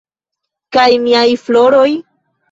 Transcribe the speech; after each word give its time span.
Kaj 0.77 0.85
miaj 1.03 1.25
floroj? 1.41 1.91